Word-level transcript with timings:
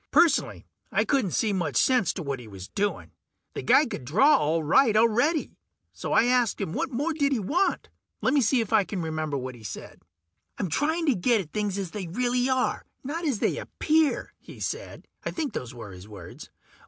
Personally, 0.09 0.65
I 0.91 1.05
couldn't 1.05 1.29
see 1.29 1.53
much 1.53 1.75
sense 1.77 2.11
to 2.13 2.23
what 2.23 2.39
he 2.39 2.47
was 2.47 2.67
doing. 2.67 3.11
The 3.53 3.61
guy 3.61 3.85
could 3.85 4.03
draw 4.03 4.35
all 4.35 4.63
right 4.63 4.97
already, 4.97 5.51
so 5.93 6.11
I 6.11 6.23
asked 6.25 6.59
him 6.59 6.73
what 6.73 6.89
more 6.89 7.13
did 7.13 7.31
he 7.31 7.37
want? 7.37 7.87
Lemme 8.19 8.41
see 8.41 8.61
if 8.61 8.73
I 8.73 8.83
can 8.83 9.03
remember 9.03 9.37
what 9.37 9.53
he 9.53 9.63
said. 9.63 10.01
"I'm 10.57 10.69
trying 10.71 11.05
to 11.05 11.13
get 11.13 11.39
at 11.41 11.51
things 11.51 11.77
as 11.77 11.91
they 11.91 12.07
really 12.07 12.49
are, 12.49 12.83
not 13.03 13.25
as 13.27 13.37
they 13.37 13.57
appear," 13.59 14.33
he 14.39 14.59
said. 14.59 15.07
I 15.23 15.29
think 15.29 15.53
those 15.53 15.71
were 15.75 15.91
his 15.91 16.07
words. 16.07 16.49